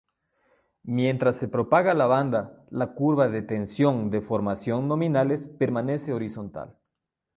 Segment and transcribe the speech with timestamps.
[0.95, 6.75] Mientras se propaga la banda, la curva de tensión-deformación nominales permanece horizontal.